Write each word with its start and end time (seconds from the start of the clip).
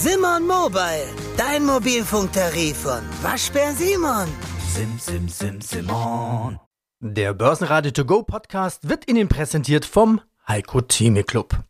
Simon 0.00 0.46
Mobile, 0.46 1.08
dein 1.36 1.66
Mobilfunktarif 1.66 2.76
von 2.76 3.00
Waschbär 3.20 3.72
Simon. 3.72 4.28
Sim, 4.72 4.96
sim, 4.96 5.28
sim, 5.28 5.60
Simon. 5.60 6.60
Der 7.00 7.34
Börsenradio 7.34 7.90
To 7.90 8.04
Go 8.04 8.22
Podcast 8.22 8.88
wird 8.88 9.10
Ihnen 9.10 9.26
präsentiert 9.26 9.84
vom 9.84 10.20
Heiko 10.46 10.82
Theme 10.82 11.24
Club. 11.24 11.64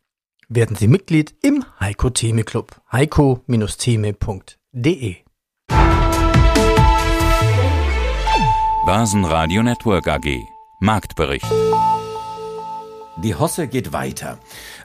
Werden 0.47 0.75
Sie 0.75 0.87
Mitglied 0.87 1.33
im 1.41 1.65
Heiko 1.79 2.11
Theme 2.11 2.43
Club. 2.43 2.79
heiko-theme.de 2.91 5.15
Börsenradio 8.85 9.63
Network 9.63 10.07
AG. 10.07 10.37
Marktbericht. 10.81 11.47
Die 13.21 13.35
Hosse 13.35 13.67
geht 13.67 13.91
weiter. 13.91 14.39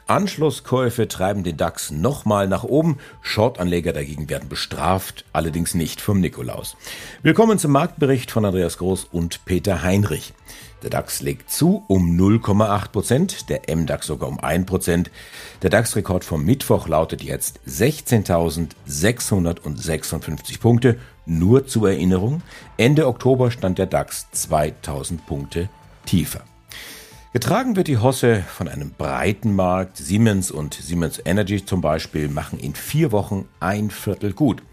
Anschlusskäufe 0.07 1.07
treiben 1.07 1.43
den 1.43 1.57
DAX 1.57 1.89
nochmal 1.89 2.47
nach 2.47 2.63
oben. 2.63 2.99
Shortanleger 3.21 3.91
dagegen 3.91 4.29
werden 4.29 4.49
bestraft, 4.49 5.25
allerdings 5.33 5.73
nicht 5.73 5.99
vom 5.99 6.21
Nikolaus. 6.21 6.77
Willkommen 7.23 7.57
zum 7.57 7.71
Marktbericht 7.71 8.29
von 8.29 8.45
Andreas 8.45 8.77
Groß 8.77 9.05
und 9.11 9.43
Peter 9.45 9.81
Heinrich. 9.81 10.35
Der 10.83 10.91
DAX 10.91 11.21
legt 11.21 11.49
zu 11.49 11.83
um 11.87 12.15
0,8 12.15 12.89
Prozent, 12.89 13.49
der 13.49 13.61
MDAX 13.75 14.05
sogar 14.05 14.29
um 14.29 14.39
1 14.39 14.67
Prozent. 14.67 15.09
Der 15.63 15.71
DAX-Rekord 15.71 16.23
vom 16.23 16.45
Mittwoch 16.45 16.87
lautet 16.87 17.23
jetzt 17.23 17.59
16.656 17.67 20.59
Punkte. 20.59 20.99
Nur 21.25 21.65
zur 21.65 21.89
Erinnerung, 21.89 22.43
Ende 22.77 23.07
Oktober 23.07 23.49
stand 23.49 23.79
der 23.79 23.87
DAX 23.87 24.27
2000 24.31 25.25
Punkte 25.25 25.67
tiefer. 26.05 26.43
Getragen 27.35 27.75
wird 27.75 27.89
die 27.89 27.97
Hosse 27.97 28.45
von 28.47 28.69
einem 28.69 28.91
breiten 28.91 29.57
Markt. 29.57 29.97
Siemens 29.97 30.51
und 30.51 30.73
Siemens 30.73 31.21
Energy 31.25 31.65
zum 31.65 31.81
Beispiel 31.81 32.29
machen 32.29 32.57
in 32.57 32.75
vier 32.75 33.11
Wochen 33.11 33.45
ein 33.59 33.89
Viertel 33.89 34.31
gut. 34.31 34.63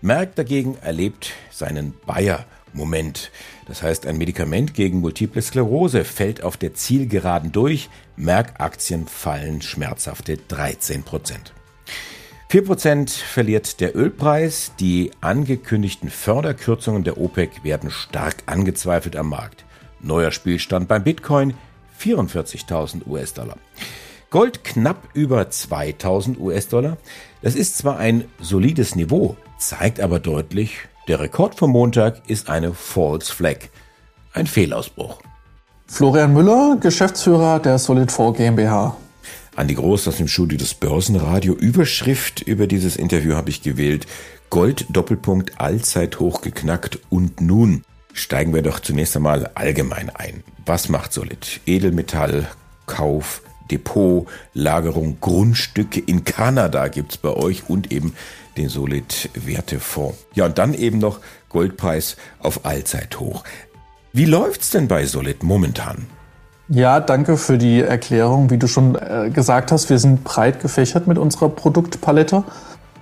Merck 0.00 0.36
dagegen 0.36 0.78
erlebt 0.80 1.32
seinen 1.50 1.92
Bayer-Moment. 2.06 3.32
Das 3.66 3.82
heißt, 3.82 4.06
ein 4.06 4.16
Medikament 4.16 4.74
gegen 4.74 5.00
Multiple 5.00 5.42
Sklerose 5.42 6.04
fällt 6.04 6.44
auf 6.44 6.56
der 6.56 6.72
Zielgeraden 6.72 7.50
durch. 7.50 7.90
Merck-Aktien 8.14 9.08
fallen 9.08 9.60
schmerzhafte 9.60 10.36
13 10.36 11.02
Prozent. 11.02 11.52
4% 12.52 13.10
verliert 13.10 13.80
der 13.80 13.96
Ölpreis. 13.96 14.70
Die 14.78 15.10
angekündigten 15.20 16.10
Förderkürzungen 16.10 17.02
der 17.02 17.18
OPEC 17.18 17.64
werden 17.64 17.90
stark 17.90 18.36
angezweifelt 18.46 19.16
am 19.16 19.30
Markt. 19.30 19.64
Neuer 20.00 20.30
Spielstand 20.30 20.86
beim 20.86 21.02
Bitcoin 21.02 21.54
44.000 22.00 23.06
US-Dollar. 23.06 23.56
Gold 24.30 24.62
knapp 24.62 25.08
über 25.14 25.48
2000 25.48 26.38
US-Dollar. 26.38 26.98
Das 27.42 27.54
ist 27.54 27.78
zwar 27.78 27.98
ein 27.98 28.24
solides 28.40 28.94
Niveau, 28.94 29.36
zeigt 29.58 30.00
aber 30.00 30.20
deutlich, 30.20 30.80
der 31.08 31.20
Rekord 31.20 31.54
vom 31.54 31.70
Montag 31.70 32.28
ist 32.28 32.50
eine 32.50 32.74
False 32.74 33.32
Flag, 33.32 33.70
ein 34.34 34.46
Fehlausbruch. 34.46 35.22
Florian 35.86 36.34
Müller, 36.34 36.76
Geschäftsführer 36.78 37.60
der 37.60 37.78
Solid4 37.78 38.36
GmbH. 38.36 38.94
Andi 39.56 39.74
Groß 39.74 40.06
aus 40.06 40.18
dem 40.18 40.28
Studio 40.28 40.58
des 40.58 40.74
Börsenradio. 40.74 41.54
Überschrift 41.54 42.42
über 42.42 42.66
dieses 42.66 42.96
Interview 42.96 43.34
habe 43.34 43.48
ich 43.48 43.62
gewählt. 43.62 44.06
Gold 44.50 44.84
Doppelpunkt 44.90 45.58
Allzeithoch 45.58 46.42
geknackt 46.42 46.98
und 47.08 47.40
nun 47.40 47.82
steigen 48.18 48.54
wir 48.54 48.62
doch 48.62 48.80
zunächst 48.80 49.16
einmal 49.16 49.50
allgemein 49.54 50.10
ein. 50.10 50.42
Was 50.66 50.88
macht 50.88 51.12
Solid? 51.12 51.60
Edelmetall, 51.66 52.48
Kauf, 52.86 53.42
Depot, 53.70 54.26
Lagerung, 54.54 55.18
Grundstücke 55.20 56.00
in 56.00 56.24
Kanada 56.24 56.88
gibt's 56.88 57.16
bei 57.16 57.30
euch 57.30 57.68
und 57.68 57.92
eben 57.92 58.14
den 58.56 58.68
Solid 58.68 59.30
Wertefonds. 59.34 60.18
Ja, 60.34 60.46
und 60.46 60.58
dann 60.58 60.74
eben 60.74 60.98
noch 60.98 61.20
Goldpreis 61.48 62.16
auf 62.40 62.64
Allzeithoch. 62.64 63.44
Wie 64.12 64.24
läuft's 64.24 64.70
denn 64.70 64.88
bei 64.88 65.06
Solid 65.06 65.42
momentan? 65.42 66.06
Ja, 66.70 67.00
danke 67.00 67.38
für 67.38 67.56
die 67.56 67.80
Erklärung. 67.80 68.50
Wie 68.50 68.58
du 68.58 68.66
schon 68.66 68.94
äh, 68.94 69.30
gesagt 69.32 69.72
hast, 69.72 69.88
wir 69.88 69.98
sind 69.98 70.24
breit 70.24 70.60
gefächert 70.60 71.06
mit 71.06 71.16
unserer 71.16 71.48
Produktpalette. 71.48 72.44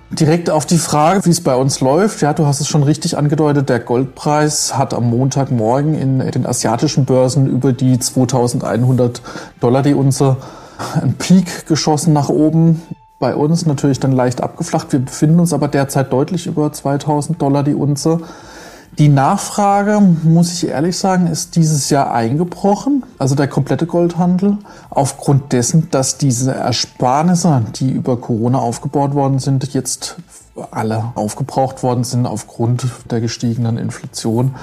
Direkt 0.09 0.49
auf 0.49 0.65
die 0.65 0.77
Frage, 0.77 1.25
wie 1.25 1.31
es 1.31 1.41
bei 1.41 1.55
uns 1.55 1.81
läuft. 1.81 2.21
Ja, 2.21 2.33
du 2.33 2.45
hast 2.45 2.61
es 2.61 2.69
schon 2.69 2.83
richtig 2.83 3.17
angedeutet. 3.17 3.67
Der 3.67 3.79
Goldpreis 3.79 4.77
hat 4.77 4.93
am 4.93 5.09
Montagmorgen 5.09 5.95
in 5.95 6.19
den 6.19 6.45
asiatischen 6.45 7.03
Börsen 7.03 7.47
über 7.47 7.73
die 7.73 7.99
2100 7.99 9.21
Dollar 9.59 9.83
die 9.83 9.93
Unze 9.93 10.37
einen 10.95 11.15
Peak 11.15 11.67
geschossen 11.67 12.13
nach 12.13 12.29
oben. 12.29 12.81
Bei 13.19 13.35
uns 13.35 13.65
natürlich 13.65 13.99
dann 13.99 14.13
leicht 14.13 14.41
abgeflacht. 14.41 14.93
Wir 14.93 14.99
befinden 14.99 15.41
uns 15.41 15.51
aber 15.51 15.67
derzeit 15.67 16.13
deutlich 16.13 16.47
über 16.47 16.71
2000 16.71 17.41
Dollar 17.41 17.63
die 17.63 17.75
Unze. 17.75 18.21
Die 18.97 19.09
Nachfrage, 19.09 20.01
muss 20.23 20.53
ich 20.53 20.69
ehrlich 20.69 20.97
sagen, 20.97 21.27
ist 21.27 21.55
dieses 21.55 21.91
Jahr 21.91 22.11
eingebrochen, 22.11 23.05
also 23.19 23.35
der 23.35 23.47
komplette 23.47 23.85
Goldhandel, 23.85 24.57
aufgrund 24.89 25.53
dessen, 25.53 25.89
dass 25.91 26.17
diese 26.17 26.55
Ersparnisse, 26.55 27.61
die 27.75 27.91
über 27.91 28.17
Corona 28.17 28.57
aufgebaut 28.57 29.13
worden 29.13 29.37
sind, 29.37 29.71
jetzt 29.75 30.15
alle 30.71 31.11
aufgebraucht 31.13 31.83
worden 31.83 32.03
sind 32.03 32.25
aufgrund 32.25 32.87
der 33.11 33.21
gestiegenen 33.21 33.77
Inflation, 33.77 34.55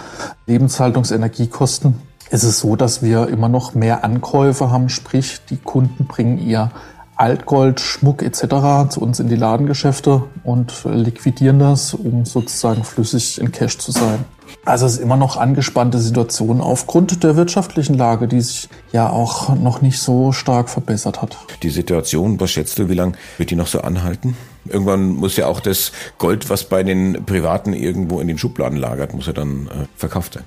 Lebenshaltungsenergiekosten. 0.47 2.01
Es 2.31 2.43
ist 2.43 2.59
so, 2.59 2.75
dass 2.75 3.03
wir 3.03 3.29
immer 3.29 3.49
noch 3.49 3.75
mehr 3.75 4.03
Ankäufe 4.03 4.69
haben, 4.69 4.89
sprich 4.89 5.43
die 5.49 5.59
Kunden 5.59 6.07
bringen 6.07 6.39
ihr 6.39 6.73
Altgold, 7.17 7.81
Schmuck 7.81 8.23
etc. 8.23 8.91
zu 8.91 9.01
uns 9.01 9.21
in 9.21 9.29
die 9.29 9.37
Ladengeschäfte 9.37 10.25
und 10.43 10.85
liquidieren 10.85 11.59
das, 11.59 11.95
um 11.95 12.25
sozusagen 12.25 12.85
flüssig 12.85 13.41
in 13.41 13.53
Cash 13.53 13.79
zu 13.79 13.93
sein. 13.93 14.25
Also 14.65 14.87
es 14.87 14.95
ist 14.95 15.01
immer 15.01 15.17
noch 15.17 15.37
angespannte 15.37 15.99
Situation 15.99 16.61
aufgrund 16.61 17.23
der 17.23 17.37
wirtschaftlichen 17.37 17.95
Lage, 17.95 18.29
die 18.29 18.41
sich 18.41 18.69
ja 18.93 19.11
auch 19.11 19.55
noch 19.55 19.83
nicht 19.83 19.99
so 19.99 20.33
stark 20.33 20.71
verbessert 20.71 21.21
hat. 21.21 21.37
Die 21.63 21.71
Situation, 21.71 22.41
was 22.41 22.51
schätzt 22.51 22.79
du, 22.79 22.89
wie 22.89 22.95
lange 22.95 23.13
wird 23.37 23.51
die 23.51 23.57
noch 23.57 23.67
so 23.67 23.83
anhalten? 23.83 24.37
Irgendwann 24.67 25.09
muss 25.09 25.37
ja 25.37 25.47
auch 25.47 25.61
das 25.61 25.93
Gold, 26.19 26.49
was 26.49 26.65
bei 26.65 26.83
den 26.83 27.25
Privaten 27.27 27.75
irgendwo 27.75 28.21
in 28.21 28.29
den 28.29 28.39
Schubladen 28.39 28.79
lagert, 28.79 29.13
muss 29.13 29.27
ja 29.27 29.35
dann 29.35 29.67
äh, 29.67 29.87
verkauft 29.97 30.35
sein. 30.35 30.45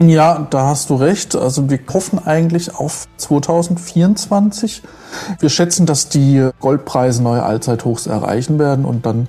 Ja, 0.00 0.46
da 0.50 0.66
hast 0.66 0.90
du 0.90 0.96
recht. 0.96 1.36
Also 1.36 1.70
wir 1.70 1.78
hoffen 1.92 2.18
eigentlich 2.18 2.74
auf 2.74 3.06
2024. 3.16 4.82
Wir 5.38 5.48
schätzen, 5.48 5.86
dass 5.86 6.08
die 6.08 6.50
Goldpreise 6.60 7.22
neue 7.22 7.44
Allzeithochs 7.44 8.06
erreichen 8.06 8.58
werden 8.58 8.84
und 8.84 9.06
dann 9.06 9.28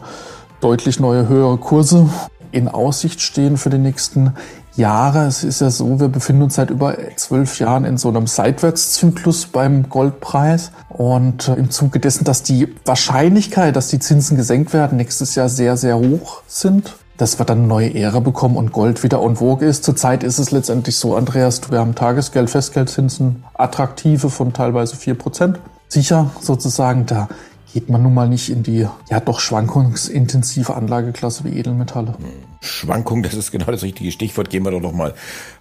deutlich 0.62 1.00
neue 1.00 1.28
höhere 1.28 1.58
Kurse 1.58 2.10
in 2.52 2.68
Aussicht 2.68 3.22
stehen 3.22 3.58
für 3.58 3.70
die 3.70 3.78
nächsten 3.78 4.34
Jahre. 4.76 5.26
Es 5.26 5.44
ist 5.44 5.62
ja 5.62 5.70
so, 5.70 6.00
wir 6.00 6.08
befinden 6.08 6.44
uns 6.44 6.56
seit 6.56 6.72
über 6.72 6.98
zwölf 7.16 7.60
Jahren 7.60 7.86
in 7.86 7.98
so 7.98 8.10
einem 8.10 8.28
Seitwärtszyklus 8.28 9.46
beim 9.48 9.88
Goldpreis. 9.90 10.72
Und 10.90 11.48
im 11.50 11.70
Zuge 11.70 12.00
dessen, 12.00 12.24
dass 12.24 12.42
die 12.44 12.74
Wahrscheinlichkeit, 12.86 13.76
dass 13.76 13.90
die 13.90 14.00
Zinsen 14.00 14.36
gesenkt 14.36 14.74
werden, 14.74 14.98
nächstes 14.98 15.36
Jahr 15.36 15.50
sehr, 15.50 15.78
sehr 15.78 15.98
hoch 15.98 16.42
sind, 16.48 16.96
dass 17.18 17.40
wir 17.40 17.46
dann 17.46 17.60
eine 17.60 17.68
neue 17.68 17.94
Ära 17.94 18.20
bekommen 18.20 18.58
und 18.58 18.72
Gold 18.72 19.04
wieder 19.04 19.22
en 19.22 19.38
vogue 19.38 19.68
ist. 19.68 19.84
Zurzeit 19.84 20.24
ist 20.24 20.40
es 20.40 20.52
letztendlich 20.52 20.98
so, 20.98 21.16
Andreas, 21.16 21.72
wir 21.72 21.80
haben 21.80 21.96
Tagesgeld, 21.96 22.50
Festgeldzinsen, 22.50 23.44
attraktive 23.54 24.30
von 24.30 24.54
teilweise 24.54 24.96
vier 24.96 25.16
Prozent. 25.16 25.60
Sicher 25.88 26.32
sozusagen, 26.42 27.06
da 27.06 27.30
geht 27.74 27.90
man 27.90 28.02
nun 28.02 28.14
mal 28.14 28.30
nicht 28.30 28.50
in 28.50 28.64
die 28.64 28.88
ja 29.10 29.20
doch 29.20 29.40
schwankungsintensive 29.40 30.74
Anlageklasse 30.74 31.44
wie 31.44 31.58
Edelmetalle. 31.58 32.16
Schwankung, 32.62 33.22
das 33.22 33.34
ist 33.34 33.52
genau 33.52 33.66
das 33.66 33.84
richtige 33.84 34.12
Stichwort. 34.12 34.50
Gehen 34.50 34.64
wir 34.64 34.72
doch 34.72 34.82
noch 34.82 34.94
mal 34.94 35.14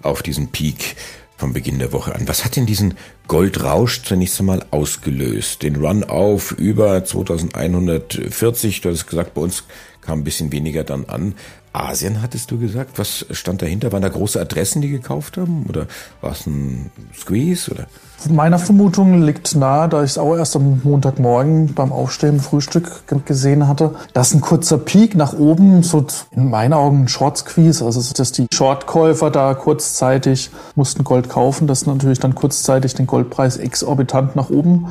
auf 0.02 0.22
diesen 0.22 0.48
Peak 0.48 0.96
vom 1.36 1.52
Beginn 1.52 1.78
der 1.78 1.92
Woche 1.92 2.14
an. 2.14 2.28
Was 2.28 2.44
hat 2.44 2.56
denn 2.56 2.66
diesen 2.66 2.94
Goldrausch 3.26 4.02
zunächst 4.02 4.38
einmal 4.38 4.64
ausgelöst? 4.70 5.62
Den 5.62 5.76
Run 5.76 6.04
auf 6.04 6.52
über 6.52 7.04
2140, 7.04 8.80
du 8.80 8.90
hast 8.90 9.06
gesagt, 9.06 9.34
bei 9.34 9.42
uns 9.42 9.64
kam 10.04 10.20
ein 10.20 10.24
bisschen 10.24 10.52
weniger 10.52 10.84
dann 10.84 11.06
an. 11.06 11.34
Asien 11.74 12.22
hattest 12.22 12.52
du 12.52 12.58
gesagt. 12.58 12.98
Was 13.00 13.26
stand 13.32 13.60
dahinter? 13.60 13.90
Waren 13.90 14.02
da 14.02 14.08
große 14.08 14.40
Adressen, 14.40 14.80
die 14.80 14.90
gekauft 14.90 15.36
haben? 15.36 15.66
Oder 15.68 15.86
war 16.20 16.30
es 16.30 16.46
ein 16.46 16.92
Squeeze? 17.12 17.68
Oder? 17.68 17.86
Meiner 18.30 18.60
Vermutung 18.60 19.22
liegt 19.22 19.56
nahe, 19.56 19.88
da 19.88 20.04
ich 20.04 20.12
es 20.12 20.18
auch 20.18 20.36
erst 20.36 20.54
am 20.54 20.80
Montagmorgen 20.84 21.74
beim 21.74 21.90
Aufstehen 21.90 22.40
Frühstück 22.40 23.02
gesehen 23.26 23.66
hatte, 23.66 23.96
dass 24.12 24.32
ein 24.32 24.40
kurzer 24.40 24.78
Peak 24.78 25.16
nach 25.16 25.32
oben, 25.32 25.82
so 25.82 26.06
in 26.30 26.48
meinen 26.48 26.74
Augen 26.74 27.02
ein 27.02 27.08
Short 27.08 27.38
Squeeze, 27.38 27.84
also 27.84 28.00
dass 28.14 28.30
die 28.32 28.46
Shortkäufer 28.54 29.30
da 29.30 29.52
kurzzeitig 29.54 30.50
mussten 30.76 31.02
Gold 31.02 31.28
kaufen, 31.28 31.66
das 31.66 31.86
natürlich 31.86 32.20
dann 32.20 32.36
kurzzeitig 32.36 32.94
den 32.94 33.08
Goldpreis 33.08 33.56
exorbitant 33.56 34.36
nach 34.36 34.48
oben 34.48 34.86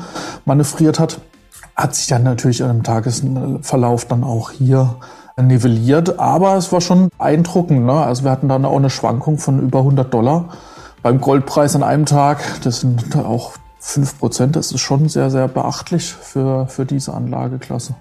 manövriert 0.46 1.00
hat, 1.00 1.22
hat 1.76 1.96
sich 1.96 2.08
dann 2.08 2.24
natürlich 2.24 2.62
im 2.62 2.84
Tagesverlauf 2.84 4.06
dann 4.06 4.24
auch 4.24 4.52
hier 4.52 4.96
nivelliert, 5.42 6.20
aber 6.20 6.56
es 6.56 6.72
war 6.72 6.82
schon 6.82 7.10
beeindruckend. 7.18 7.86
Ne? 7.86 7.94
Also 7.94 8.24
wir 8.24 8.32
hatten 8.32 8.50
dann 8.50 8.66
auch 8.66 8.78
eine 8.78 8.90
Schwankung 8.90 9.40
von 9.40 9.60
über 9.60 9.80
100 9.80 10.14
Dollar 10.14 10.50
beim 11.02 11.20
Goldpreis 11.20 11.76
an 11.76 11.84
einem 11.84 12.06
Tag. 12.06 12.62
Das 12.64 12.82
sind 12.82 13.16
auch 13.16 13.54
5 13.80 14.20
Prozent. 14.20 14.56
Das 14.56 14.72
ist 14.72 14.82
schon 14.82 15.10
sehr, 15.10 15.32
sehr 15.32 15.48
beachtlich 15.48 16.14
für, 16.14 16.68
für 16.68 16.86
diese 16.86 17.14
Anlageklasse. 17.14 17.96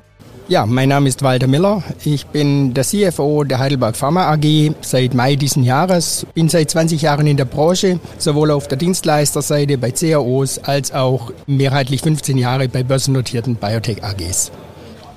Ja, 0.48 0.66
mein 0.66 0.88
Name 0.88 1.08
ist 1.08 1.22
Walter 1.22 1.46
Miller. 1.46 1.82
Ich 2.04 2.26
bin 2.26 2.74
der 2.74 2.84
CFO 2.84 3.44
der 3.44 3.58
Heidelberg 3.58 3.96
Pharma 3.96 4.30
AG 4.32 4.72
seit 4.80 5.14
Mai 5.14 5.36
diesen 5.36 5.62
Jahres. 5.62 6.26
Bin 6.34 6.48
seit 6.48 6.70
20 6.70 7.00
Jahren 7.00 7.26
in 7.26 7.36
der 7.36 7.44
Branche, 7.44 8.00
sowohl 8.18 8.50
auf 8.50 8.66
der 8.66 8.76
Dienstleisterseite 8.76 9.78
bei 9.78 9.92
CAOs 9.92 10.58
als 10.58 10.92
auch 10.92 11.32
mehrheitlich 11.46 12.02
15 12.02 12.36
Jahre 12.36 12.68
bei 12.68 12.82
börsennotierten 12.82 13.54
Biotech 13.54 14.02
AGs. 14.02 14.50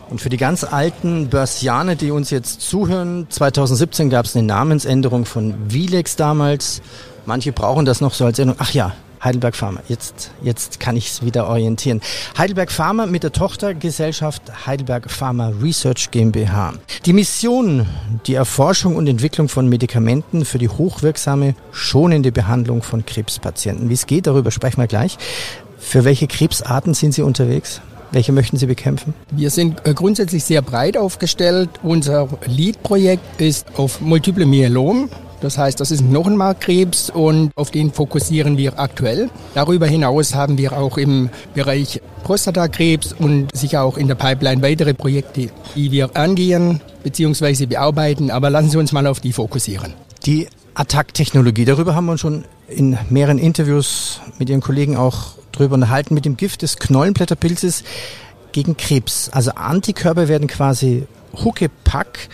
Und 0.10 0.22
für 0.22 0.30
die 0.30 0.38
ganz 0.38 0.64
alten 0.64 1.28
Börsianer, 1.28 1.96
die 1.96 2.12
uns 2.12 2.30
jetzt 2.30 2.62
zuhören, 2.62 3.26
2017 3.30 4.12
gab 4.12 4.26
es 4.26 4.36
eine 4.36 4.46
Namensänderung 4.46 5.26
von 5.26 5.56
Vilex 5.68 6.16
damals. 6.16 6.82
Manche 7.26 7.52
brauchen 7.52 7.86
das 7.86 8.00
noch 8.00 8.14
so 8.14 8.26
als 8.26 8.38
Erinnerung. 8.38 8.60
Ach 8.62 8.72
ja, 8.72 8.94
Heidelberg 9.26 9.56
Pharma. 9.56 9.82
Jetzt, 9.90 10.32
jetzt 10.44 10.80
kann 10.80 10.96
ich 10.96 11.10
es 11.10 11.26
wieder 11.26 11.48
orientieren. 11.48 12.00
Heidelberg 12.38 12.72
Pharma 12.72 13.08
mit 13.08 13.24
der 13.24 13.32
Tochtergesellschaft 13.32 14.68
Heidelberg 14.68 15.10
Pharma 15.10 15.52
Research 15.62 16.12
GmbH. 16.12 16.74
Die 17.06 17.14
Mission, 17.14 17.88
die 18.28 18.36
Erforschung 18.36 18.96
und 18.96 19.08
Entwicklung 19.08 19.50
von 19.50 19.68
Medikamenten 19.68 20.46
für 20.46 20.60
die 20.60 20.70
hochwirksame, 20.70 21.56
schonende 21.72 22.32
Behandlung 22.32 22.84
von 22.84 23.06
Krebspatienten. 23.06 23.90
Wie 23.90 23.94
es 23.94 24.06
geht, 24.06 24.28
darüber 24.28 24.52
sprechen 24.52 24.80
wir 24.80 24.88
gleich. 24.88 25.18
Für 25.80 26.06
welche 26.06 26.28
Krebsarten 26.28 26.94
sind 26.94 27.14
Sie 27.14 27.24
unterwegs? 27.24 27.82
Welche 28.12 28.32
möchten 28.32 28.58
Sie 28.58 28.68
bekämpfen? 28.68 29.14
Wir 29.32 29.50
sind 29.50 29.86
äh, 29.86 29.94
grundsätzlich 29.94 30.44
sehr 30.44 30.62
breit 30.62 30.98
aufgestellt. 30.98 31.70
Unser 31.84 32.30
Lead-Projekt 32.46 33.42
ist 33.42 33.68
auf 33.78 34.00
Multiple 34.02 34.46
Myelom. 34.46 35.10
Das 35.46 35.60
heißt, 35.60 35.80
das 35.80 35.92
ist 35.92 36.02
ein 36.02 36.10
Knochenmarkkrebs 36.10 37.12
und 37.12 37.52
auf 37.56 37.70
den 37.70 37.94
fokussieren 37.94 38.58
wir 38.58 38.80
aktuell. 38.80 39.30
Darüber 39.54 39.86
hinaus 39.86 40.34
haben 40.34 40.58
wir 40.58 40.74
auch 40.74 40.98
im 40.98 41.30
Bereich 41.54 42.02
Prostatakrebs 42.24 43.14
und 43.14 43.56
sicher 43.56 43.84
auch 43.84 43.98
in 43.98 44.08
der 44.08 44.16
Pipeline 44.16 44.64
weitere 44.64 44.96
Projekte, 44.96 45.52
die 45.76 45.92
wir 45.92 46.16
angehen 46.18 46.82
bzw. 47.04 47.68
bearbeiten. 47.68 48.32
Aber 48.32 48.50
lassen 48.50 48.72
Sie 48.72 48.78
uns 48.78 48.92
mal 48.92 49.06
auf 49.06 49.20
die 49.20 49.34
fokussieren. 49.34 49.94
Die 50.26 50.48
Attack-Technologie, 50.74 51.66
darüber 51.66 51.94
haben 51.94 52.08
wir 52.08 52.14
uns 52.14 52.22
schon 52.22 52.46
in 52.68 52.98
mehreren 53.12 53.38
Interviews 53.38 54.22
mit 54.40 54.50
Ihren 54.50 54.62
Kollegen 54.62 54.98
auch 54.98 55.36
drüber 55.52 55.76
unterhalten, 55.76 56.16
mit 56.16 56.26
dem 56.26 56.38
Gift 56.38 56.64
des 56.64 56.78
Knollenblätterpilzes 56.78 57.84
gegen 58.52 58.78
Krebs. 58.78 59.30
Also 59.30 59.52
Antikörper 59.52 60.28
werden 60.28 60.48
quasi 60.48 61.06
huckepack 61.36 62.30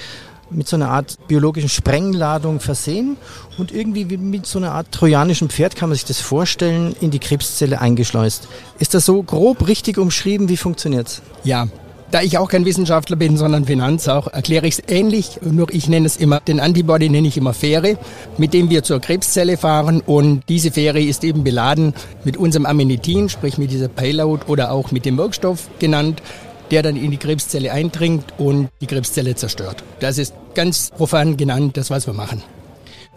mit 0.51 0.68
so 0.68 0.75
einer 0.75 0.89
Art 0.89 1.18
biologischen 1.27 1.69
Sprengladung 1.69 2.59
versehen 2.59 3.18
und 3.57 3.71
irgendwie 3.71 4.06
mit 4.18 4.45
so 4.45 4.59
einer 4.59 4.71
Art 4.71 4.92
trojanischem 4.92 5.50
Pferd 5.50 5.75
kann 5.75 5.89
man 5.89 5.95
sich 5.95 6.06
das 6.06 6.19
vorstellen, 6.19 6.95
in 7.01 7.12
die 7.12 7.19
Krebszelle 7.19 7.81
eingeschleust. 7.81 8.48
Ist 8.80 8.94
das 8.94 9.06
so 9.06 9.21
grob 9.24 9.68
richtig 9.68 9.98
umschrieben? 9.98 10.50
Wie 10.50 10.57
funktioniert's? 10.57 11.21
Ja, 11.44 11.68
da 12.12 12.21
ich 12.21 12.38
auch 12.38 12.50
kein 12.50 12.65
Wissenschaftler 12.65 13.15
bin, 13.15 13.38
sondern 13.38 13.65
Finanz 13.65 14.07
auch, 14.07 14.27
erkläre 14.27 14.68
ich 14.68 14.80
es 14.80 14.83
ähnlich. 14.89 15.39
Nur 15.42 15.74
ich 15.74 15.88
nenne 15.88 16.06
es 16.06 16.18
immer, 16.18 16.42
den 16.42 16.59
Antibody 16.59 17.09
nenne 17.09 17.27
ich 17.27 17.38
immer 17.38 17.54
Fähre, 17.54 17.97
mit 18.38 18.54
dem 18.54 18.69
wir 18.69 18.83
zur 18.83 19.00
Krebszelle 19.00 19.57
fahren. 19.57 20.01
Und 20.01 20.44
diese 20.50 20.71
Fähre 20.71 21.01
ist 21.01 21.24
eben 21.24 21.44
beladen 21.44 21.94
mit 22.25 22.36
unserem 22.36 22.65
Amenitin, 22.65 23.30
sprich 23.30 23.57
mit 23.57 23.71
dieser 23.71 23.88
Payload 23.88 24.44
oder 24.47 24.71
auch 24.71 24.92
mit 24.92 25.06
dem 25.06 25.18
Wirkstoff 25.18 25.69
genannt, 25.80 26.21
der 26.69 26.83
dann 26.83 26.95
in 26.95 27.12
die 27.12 27.18
Krebszelle 27.18 27.71
eindringt 27.71 28.25
und 28.38 28.69
die 28.81 28.88
Krebszelle 28.88 29.36
zerstört. 29.36 29.83
Das 30.00 30.18
ist 30.18 30.33
ganz 30.53 30.92
profan 30.92 31.38
genannt, 31.38 31.77
das, 31.77 31.89
was 31.89 32.07
wir 32.07 32.13
machen. 32.13 32.42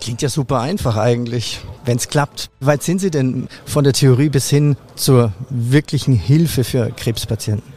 Klingt 0.00 0.22
ja 0.22 0.28
super 0.28 0.60
einfach 0.60 0.96
eigentlich, 0.96 1.60
wenn 1.84 1.96
es 1.96 2.08
klappt. 2.08 2.50
Wie 2.60 2.66
weit 2.66 2.82
sind 2.82 3.00
Sie 3.00 3.10
denn 3.10 3.48
von 3.64 3.84
der 3.84 3.92
Theorie 3.92 4.28
bis 4.28 4.50
hin 4.50 4.76
zur 4.96 5.32
wirklichen 5.50 6.14
Hilfe 6.14 6.64
für 6.64 6.90
Krebspatienten? 6.90 7.72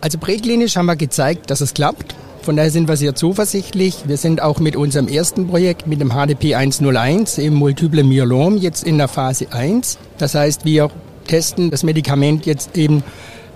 Also 0.00 0.18
präklinisch 0.18 0.76
haben 0.76 0.86
wir 0.86 0.96
gezeigt, 0.96 1.50
dass 1.50 1.60
es 1.60 1.74
klappt. 1.74 2.14
Von 2.42 2.56
daher 2.56 2.70
sind 2.70 2.86
wir 2.86 2.96
sehr 2.96 3.16
zuversichtlich. 3.16 4.04
Wir 4.06 4.18
sind 4.18 4.40
auch 4.40 4.60
mit 4.60 4.76
unserem 4.76 5.08
ersten 5.08 5.48
Projekt, 5.48 5.88
mit 5.88 6.00
dem 6.00 6.12
HDP 6.12 6.54
101 6.54 7.38
im 7.38 7.54
Multiple 7.54 8.04
Myelom, 8.04 8.58
jetzt 8.58 8.84
in 8.84 8.98
der 8.98 9.08
Phase 9.08 9.52
1. 9.52 9.98
Das 10.18 10.34
heißt, 10.36 10.64
wir 10.64 10.90
testen 11.26 11.72
das 11.72 11.82
Medikament 11.82 12.46
jetzt 12.46 12.76
eben 12.76 13.02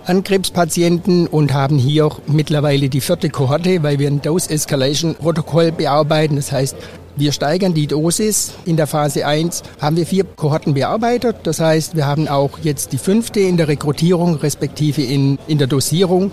an 0.06 0.24
Krebspatienten 0.24 1.26
und 1.26 1.52
haben 1.52 1.78
hier 1.78 2.06
auch 2.06 2.20
mittlerweile 2.26 2.88
die 2.88 3.00
vierte 3.00 3.30
Kohorte, 3.30 3.82
weil 3.82 3.98
wir 3.98 4.08
ein 4.08 4.22
Dose-Escalation-Protokoll 4.22 5.72
bearbeiten. 5.72 6.36
Das 6.36 6.52
heißt, 6.52 6.76
wir 7.16 7.32
steigern 7.32 7.74
die 7.74 7.86
Dosis. 7.86 8.54
In 8.64 8.76
der 8.76 8.86
Phase 8.86 9.26
1 9.26 9.62
haben 9.80 9.96
wir 9.96 10.06
vier 10.06 10.24
Kohorten 10.24 10.74
bearbeitet. 10.74 11.36
Das 11.42 11.60
heißt, 11.60 11.96
wir 11.96 12.06
haben 12.06 12.28
auch 12.28 12.58
jetzt 12.62 12.92
die 12.92 12.98
fünfte 12.98 13.40
in 13.40 13.56
der 13.56 13.68
Rekrutierung 13.68 14.36
respektive 14.36 15.02
in, 15.02 15.38
in 15.46 15.58
der 15.58 15.66
Dosierung 15.66 16.32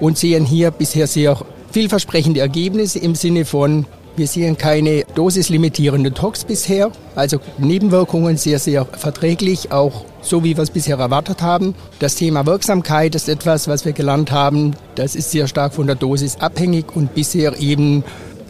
und 0.00 0.18
sehen 0.18 0.44
hier 0.44 0.70
bisher 0.70 1.06
sehr 1.06 1.38
vielversprechende 1.70 2.40
Ergebnisse 2.40 2.98
im 2.98 3.14
Sinne 3.14 3.44
von 3.44 3.86
wir 4.16 4.26
sehen 4.26 4.56
keine 4.56 5.04
dosislimitierende 5.14 6.12
Tox 6.12 6.44
bisher, 6.44 6.90
also 7.14 7.38
Nebenwirkungen 7.58 8.36
sehr, 8.36 8.58
sehr 8.58 8.84
verträglich, 8.84 9.72
auch 9.72 10.04
so 10.22 10.42
wie 10.42 10.56
wir 10.56 10.62
es 10.62 10.70
bisher 10.70 10.98
erwartet 10.98 11.42
haben. 11.42 11.74
Das 11.98 12.14
Thema 12.14 12.46
Wirksamkeit 12.46 13.14
ist 13.14 13.28
etwas, 13.28 13.68
was 13.68 13.84
wir 13.84 13.92
gelernt 13.92 14.30
haben. 14.30 14.74
Das 14.94 15.14
ist 15.14 15.30
sehr 15.30 15.48
stark 15.48 15.74
von 15.74 15.86
der 15.86 15.96
Dosis 15.96 16.36
abhängig 16.36 16.94
und 16.94 17.14
bisher 17.14 17.58
eben 17.60 18.04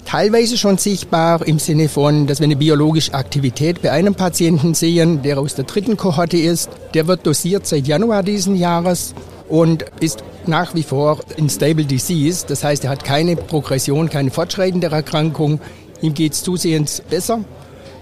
teilweise 0.05 0.57
schon 0.57 0.79
sichtbar 0.79 1.47
im 1.47 1.59
Sinne 1.59 1.89
von, 1.89 2.27
dass 2.27 2.41
wir 2.41 2.45
eine 2.45 2.57
biologische 2.57 3.13
Aktivität 3.13 3.83
bei 3.83 3.91
einem 3.91 4.15
Patienten 4.15 4.75
sehen, 4.75 5.23
der 5.23 5.39
aus 5.39 5.55
der 5.55 5.65
dritten 5.65 5.97
Kohorte 5.97 6.39
ist. 6.39 6.71
Der 6.95 7.09
wird 7.09 7.27
dosiert 7.27 7.67
seit 7.67 7.87
Januar 7.87 8.23
diesen 8.23 8.57
Jahres 8.57 9.15
und 9.49 9.85
ist 10.01 10.25
nach 10.47 10.75
wie 10.75 10.83
vor 10.83 11.21
in 11.37 11.49
Stable 11.49 11.85
Disease. 11.85 12.45
Das 12.47 12.65
heißt, 12.65 12.85
er 12.85 12.91
hat 12.91 13.05
keine 13.05 13.37
Progression, 13.37 14.09
keine 14.09 14.31
fortschreitende 14.31 14.89
Erkrankung. 14.89 15.61
Ihm 16.03 16.15
geht 16.15 16.33
es 16.33 16.43
zusehends 16.43 17.01
besser. 17.01 17.45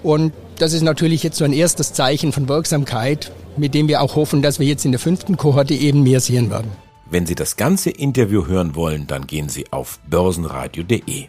Und 0.02 0.32
das 0.58 0.72
ist 0.72 0.82
natürlich 0.82 1.22
jetzt 1.22 1.38
so 1.38 1.44
ein 1.44 1.52
erstes 1.52 1.92
Zeichen 1.92 2.32
von 2.32 2.48
Wirksamkeit, 2.48 3.32
mit 3.56 3.74
dem 3.74 3.88
wir 3.88 4.02
auch 4.02 4.16
hoffen, 4.16 4.42
dass 4.42 4.58
wir 4.58 4.66
jetzt 4.66 4.84
in 4.84 4.92
der 4.92 5.00
fünften 5.00 5.36
Kohorte 5.36 5.74
eben 5.74 6.02
mehr 6.02 6.20
sehen 6.20 6.50
werden. 6.50 6.70
Wenn 7.10 7.26
Sie 7.26 7.34
das 7.34 7.56
ganze 7.56 7.90
Interview 7.90 8.46
hören 8.46 8.74
wollen, 8.74 9.06
dann 9.06 9.26
gehen 9.26 9.48
Sie 9.48 9.66
auf 9.70 10.00
börsenradio.de. 10.08 11.26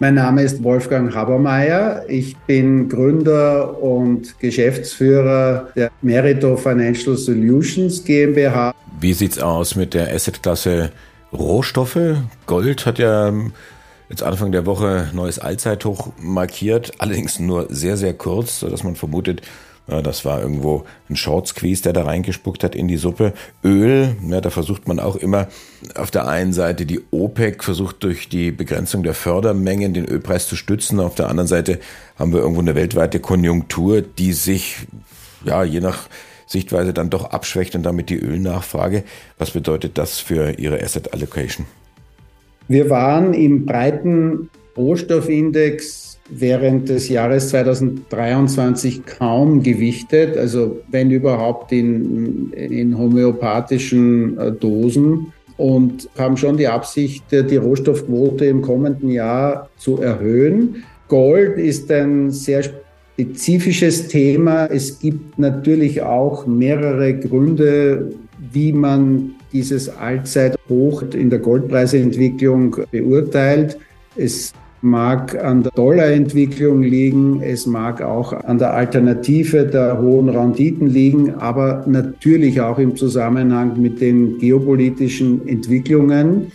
Mein 0.00 0.14
Name 0.14 0.42
ist 0.42 0.62
Wolfgang 0.62 1.14
Habermeier. 1.14 2.04
Ich 2.08 2.36
bin 2.46 2.88
Gründer 2.88 3.80
und 3.80 4.38
Geschäftsführer 4.40 5.68
der 5.76 5.90
Merito 6.02 6.56
Financial 6.56 7.16
Solutions 7.16 8.04
GmbH. 8.04 8.74
Wie 9.00 9.12
sieht's 9.12 9.38
aus 9.38 9.74
mit 9.74 9.94
der 9.94 10.12
Assetklasse 10.14 10.90
Rohstoffe? 11.32 12.16
Gold 12.46 12.86
hat 12.86 12.98
ja 12.98 13.32
jetzt 14.08 14.22
Anfang 14.22 14.52
der 14.52 14.66
Woche 14.66 15.10
neues 15.12 15.38
Allzeithoch 15.38 16.12
markiert, 16.18 16.92
allerdings 16.98 17.38
nur 17.38 17.66
sehr, 17.70 17.96
sehr 17.96 18.14
kurz, 18.14 18.60
sodass 18.60 18.84
man 18.84 18.96
vermutet, 18.96 19.42
das 19.86 20.24
war 20.24 20.40
irgendwo 20.40 20.84
ein 21.10 21.16
Short 21.16 21.46
Squeeze, 21.46 21.82
der 21.82 21.92
da 21.92 22.04
reingespuckt 22.04 22.64
hat 22.64 22.74
in 22.74 22.88
die 22.88 22.96
Suppe. 22.96 23.34
Öl, 23.62 24.16
ja, 24.26 24.40
da 24.40 24.48
versucht 24.48 24.88
man 24.88 24.98
auch 24.98 25.16
immer 25.16 25.48
auf 25.94 26.10
der 26.10 26.26
einen 26.26 26.54
Seite 26.54 26.86
die 26.86 27.02
OPEC 27.10 27.62
versucht 27.62 28.02
durch 28.02 28.30
die 28.30 28.50
Begrenzung 28.50 29.02
der 29.02 29.12
Fördermengen 29.12 29.92
den 29.92 30.06
Ölpreis 30.06 30.48
zu 30.48 30.56
stützen. 30.56 31.00
Auf 31.00 31.16
der 31.16 31.28
anderen 31.28 31.48
Seite 31.48 31.80
haben 32.18 32.32
wir 32.32 32.40
irgendwo 32.40 32.62
eine 32.62 32.74
weltweite 32.74 33.20
Konjunktur, 33.20 34.00
die 34.00 34.32
sich, 34.32 34.86
ja, 35.44 35.62
je 35.64 35.80
nach 35.80 36.08
Sichtweise 36.54 36.94
dann 36.94 37.10
doch 37.10 37.32
abschwächt 37.32 37.74
und 37.74 37.82
damit 37.82 38.10
die 38.10 38.18
Ölnachfrage. 38.18 39.02
Was 39.38 39.50
bedeutet 39.50 39.98
das 39.98 40.20
für 40.20 40.58
Ihre 40.58 40.80
Asset 40.82 41.12
Allocation? 41.12 41.66
Wir 42.68 42.88
waren 42.88 43.34
im 43.34 43.66
breiten 43.66 44.48
Rohstoffindex 44.76 46.18
während 46.30 46.88
des 46.88 47.08
Jahres 47.08 47.50
2023 47.50 49.04
kaum 49.04 49.62
gewichtet, 49.62 50.38
also 50.38 50.80
wenn 50.90 51.10
überhaupt 51.10 51.72
in, 51.72 52.52
in 52.52 52.96
homöopathischen 52.96 54.38
äh, 54.38 54.52
Dosen 54.52 55.32
und 55.56 56.08
haben 56.16 56.36
schon 56.36 56.56
die 56.56 56.68
Absicht, 56.68 57.32
äh, 57.32 57.44
die 57.44 57.56
Rohstoffquote 57.56 58.46
im 58.46 58.62
kommenden 58.62 59.10
Jahr 59.10 59.68
zu 59.76 60.00
erhöhen. 60.00 60.84
Gold 61.08 61.58
ist 61.58 61.90
ein 61.90 62.30
sehr 62.30 62.62
spezifisches 63.14 64.08
Thema. 64.08 64.66
Es 64.66 64.98
gibt 64.98 65.38
natürlich 65.38 66.02
auch 66.02 66.46
mehrere 66.46 67.14
Gründe, 67.14 68.12
wie 68.52 68.72
man 68.72 69.34
dieses 69.52 69.88
Allzeithoch 69.88 71.02
in 71.14 71.30
der 71.30 71.38
Goldpreisentwicklung 71.38 72.76
beurteilt. 72.90 73.78
Es 74.16 74.52
mag 74.80 75.42
an 75.42 75.62
der 75.62 75.72
Dollarentwicklung 75.72 76.82
liegen, 76.82 77.40
es 77.40 77.66
mag 77.66 78.02
auch 78.02 78.32
an 78.32 78.58
der 78.58 78.74
Alternative 78.74 79.64
der 79.64 80.00
hohen 80.00 80.28
Renditen 80.28 80.88
liegen, 80.88 81.34
aber 81.34 81.84
natürlich 81.86 82.60
auch 82.60 82.78
im 82.78 82.96
Zusammenhang 82.96 83.80
mit 83.80 84.00
den 84.00 84.38
geopolitischen 84.38 85.46
Entwicklungen. 85.48 86.50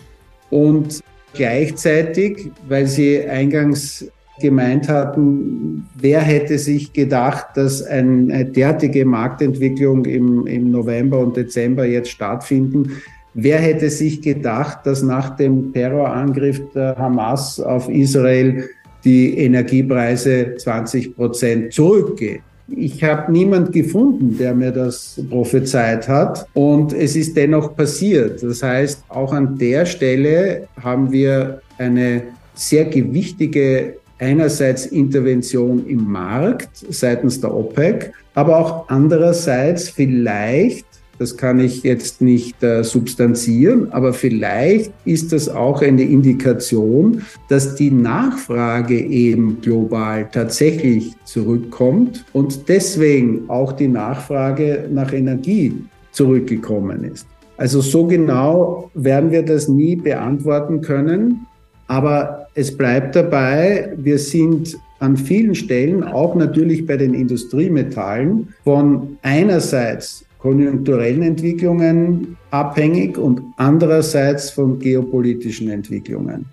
Und 0.50 1.00
gleichzeitig, 1.34 2.52
weil 2.68 2.86
Sie 2.86 3.22
eingangs 3.22 4.12
gemeint 4.40 4.90
hatten, 4.90 5.88
wer 6.00 6.22
hätte 6.22 6.58
sich 6.58 6.94
gedacht, 6.94 7.48
dass 7.56 7.84
eine 7.84 8.46
derartige 8.46 9.06
Marktentwicklung 9.06 10.06
im, 10.06 10.48
im 10.48 10.72
November 10.72 11.20
und 11.20 11.38
Dezember 11.38 11.86
jetzt 11.86 12.10
stattfinden, 12.10 12.92
Wer 13.34 13.60
hätte 13.60 13.90
sich 13.90 14.22
gedacht, 14.22 14.80
dass 14.86 15.04
nach 15.04 15.36
dem 15.38 15.72
Terrorangriff 15.72 16.62
der 16.74 16.96
Hamas 16.98 17.60
auf 17.60 17.88
Israel 17.88 18.70
die 19.04 19.38
Energiepreise 19.38 20.56
20 20.58 21.16
Prozent 21.16 21.74
zurückgehen? 21.74 22.42
Ich 22.68 23.04
habe 23.04 23.32
niemand 23.32 23.72
gefunden, 23.72 24.38
der 24.38 24.54
mir 24.54 24.72
das 24.72 25.22
prophezeit 25.30 26.08
hat. 26.08 26.48
Und 26.54 26.94
es 26.94 27.16
ist 27.16 27.36
dennoch 27.38 27.76
passiert. 27.76 28.44
Das 28.44 28.62
heißt, 28.62 29.04
auch 29.10 29.32
an 29.32 29.58
der 29.58 29.86
Stelle 29.86 30.68
haben 30.82 31.12
wir 31.12 31.62
eine 31.78 32.24
sehr 32.54 32.86
gewichtige 32.86 33.96
einerseits 34.20 34.86
Intervention 34.86 35.88
im 35.88 36.10
Markt 36.10 36.70
seitens 36.90 37.42
der 37.42 37.54
OPEC, 37.54 38.14
aber 38.36 38.58
auch 38.58 38.90
andererseits 38.90 39.90
vielleicht 39.90 40.86
das 41.20 41.36
kann 41.36 41.60
ich 41.60 41.84
jetzt 41.84 42.22
nicht 42.22 42.64
äh, 42.64 42.82
substanzieren, 42.82 43.92
aber 43.92 44.14
vielleicht 44.14 44.94
ist 45.04 45.34
das 45.34 45.50
auch 45.50 45.82
eine 45.82 46.04
Indikation, 46.04 47.24
dass 47.50 47.76
die 47.76 47.92
Nachfrage 47.92 48.98
eben 48.98 49.60
global 49.60 50.30
tatsächlich 50.32 51.14
zurückkommt 51.26 52.24
und 52.32 52.70
deswegen 52.70 53.50
auch 53.50 53.74
die 53.74 53.90
Nachfrage 53.90 54.88
nach 54.92 55.12
Energie 55.12 55.74
zurückgekommen 56.14 57.04
ist. 57.04 57.28
Also 57.58 57.82
so 57.82 58.08
genau 58.08 58.90
werden 58.94 59.32
wir 59.32 59.44
das 59.44 59.68
nie 59.68 59.98
beantworten 59.98 60.80
können, 60.80 61.46
aber 61.90 62.48
es 62.54 62.78
bleibt 62.78 63.16
dabei, 63.16 63.94
wir 63.98 64.20
sind 64.20 64.78
an 65.00 65.18
vielen 65.18 65.56
Stellen, 65.56 66.04
auch 66.04 66.36
natürlich 66.36 66.86
bei 66.86 66.98
den 66.98 67.16
Industriemetallen, 67.16 68.50
von 68.64 69.18
einerseits 69.24 70.24
konjunkturellen 70.38 71.24
Entwicklungen 71.24 72.38
abhängig 72.52 73.18
und 73.18 73.42
andererseits 73.58 74.52
von 74.52 74.78
geopolitischen 74.78 75.70
Entwicklungen. 75.70 76.46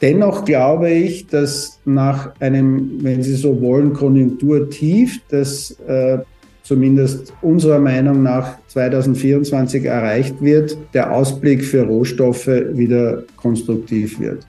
Dennoch 0.00 0.44
glaube 0.44 0.90
ich, 0.90 1.26
dass 1.26 1.80
nach 1.84 2.32
einem, 2.40 3.02
wenn 3.02 3.22
Sie 3.22 3.34
so 3.34 3.60
wollen, 3.60 3.94
Konjunkturtief, 3.94 5.20
das 5.28 5.72
äh, 5.88 6.18
zumindest 6.62 7.32
unserer 7.42 7.80
Meinung 7.80 8.22
nach 8.22 8.58
2024 8.68 9.86
erreicht 9.86 10.40
wird, 10.40 10.78
der 10.94 11.12
Ausblick 11.12 11.64
für 11.64 11.82
Rohstoffe 11.82 12.46
wieder 12.46 13.24
konstruktiv 13.36 14.20
wird. 14.20 14.46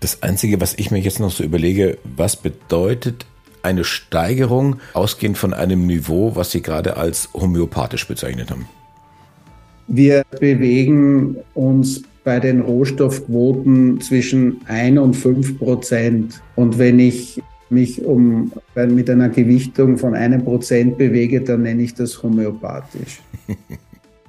Das 0.00 0.22
Einzige, 0.22 0.60
was 0.60 0.74
ich 0.74 0.90
mir 0.90 0.98
jetzt 0.98 1.18
noch 1.18 1.30
so 1.30 1.42
überlege, 1.42 1.98
was 2.16 2.36
bedeutet 2.36 3.26
eine 3.62 3.82
Steigerung 3.82 4.76
ausgehend 4.94 5.36
von 5.36 5.52
einem 5.52 5.86
Niveau, 5.86 6.36
was 6.36 6.52
Sie 6.52 6.62
gerade 6.62 6.96
als 6.96 7.28
homöopathisch 7.34 8.06
bezeichnet 8.06 8.50
haben? 8.50 8.68
Wir 9.88 10.22
bewegen 10.38 11.36
uns 11.54 12.02
bei 12.22 12.38
den 12.38 12.60
Rohstoffquoten 12.60 14.00
zwischen 14.00 14.60
1 14.66 14.98
und 14.98 15.14
5 15.14 15.58
Prozent. 15.58 16.42
Und 16.54 16.78
wenn 16.78 16.98
ich 16.98 17.42
mich 17.70 18.04
um, 18.04 18.52
mit 18.74 19.10
einer 19.10 19.30
Gewichtung 19.30 19.98
von 19.98 20.14
einem 20.14 20.44
Prozent 20.44 20.98
bewege, 20.98 21.40
dann 21.40 21.62
nenne 21.62 21.82
ich 21.82 21.94
das 21.94 22.22
homöopathisch. 22.22 23.20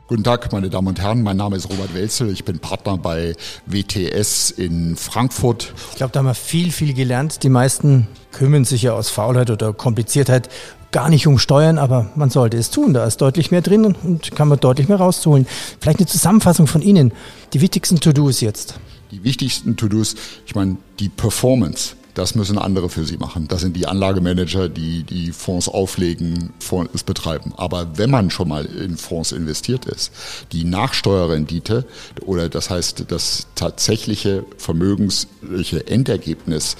Guten 0.10 0.24
Tag, 0.24 0.51
meine 0.51 0.72
Damen 0.72 0.88
und 0.88 1.00
Herren. 1.00 1.22
Mein 1.22 1.38
Name 1.38 1.56
ist 1.56 1.70
Robert 1.70 1.94
Welzel. 1.94 2.32
Ich 2.32 2.44
bin 2.44 2.58
Partner 2.58 2.98
bei 2.98 3.36
WTS 3.68 4.50
in 4.50 4.96
Frankfurt. 4.96 5.72
Ich 5.92 5.98
glaube, 5.98 6.12
da 6.12 6.18
haben 6.18 6.25
wir 6.25 6.34
viel, 6.34 6.72
viel 6.72 6.96
gelernt. 6.96 7.44
Die 7.44 7.50
meisten 7.50 8.08
kümmern 8.32 8.66
sich 8.66 8.82
ja 8.82 8.94
aus 8.94 9.12
Faulheit 9.12 9.51
oder 9.51 9.72
Kompliziertheit 9.72 10.50
gar 10.92 11.10
nicht 11.10 11.28
um 11.28 11.38
Steuern, 11.38 11.78
aber 11.78 12.10
man 12.16 12.32
sollte 12.32 12.58
es 12.58 12.72
tun. 12.72 12.96
Da 12.96 13.06
ist 13.06 13.18
deutlich 13.22 13.51
mehr 13.51 13.62
drin 13.62 13.86
und 13.86 14.36
kann 14.36 14.48
man 14.48 14.60
deutlich 14.60 14.88
mehr 14.88 14.98
rausholen. 14.98 15.46
Vielleicht 15.80 16.00
eine 16.00 16.08
Zusammenfassung 16.08 16.66
von 16.66 16.82
Ihnen. 16.82 17.13
Die 17.54 17.62
wichtigsten 17.62 18.00
To-Dos 18.00 18.42
jetzt. 18.42 18.80
Die 19.12 19.24
wichtigsten 19.24 19.75
To-Dos, 19.75 20.16
ich 20.48 20.56
meine, 20.56 20.78
die 21.00 21.10
Performance. 21.10 21.94
Das 22.13 22.36
müssen 22.36 22.58
andere 22.58 22.89
für 22.89 23.06
sie 23.06 23.18
machen. 23.18 23.48
Das 23.48 23.62
sind 23.62 23.75
die 23.75 23.88
Anlagemanager, 23.88 24.68
die 24.68 25.04
die 25.04 25.32
Fonds 25.32 25.70
auflegen, 25.70 26.51
Fonds 26.60 27.04
betreiben. 27.04 27.54
Aber 27.56 27.98
wenn 27.98 28.10
man 28.10 28.30
schon 28.32 28.50
mal 28.50 28.66
in 28.66 28.98
Fonds 28.98 29.32
investiert 29.32 29.86
ist, 29.86 30.12
die 30.51 30.63
Nachsteuerrendite 30.63 31.86
oder 32.25 32.50
das 32.50 32.70
heißt 32.70 33.06
das 33.08 33.48
tatsächliche 33.56 34.46
vermögensliche 34.58 35.88
Endergebnis 35.88 36.75